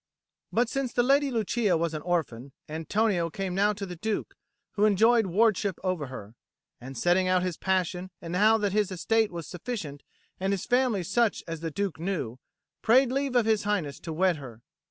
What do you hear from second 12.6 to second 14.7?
prayed leave of His Highness to wed her.